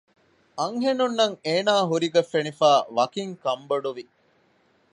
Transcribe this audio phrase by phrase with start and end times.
[0.59, 4.05] އަންހެނުންނަށް އޭނާ ހުރިގޮތް ފެނިފައި ވަކިން ކަންބޮޑުވި